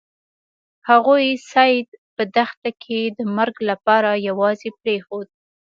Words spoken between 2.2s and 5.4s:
دښته کې د مرګ لپاره یوازې پریښود.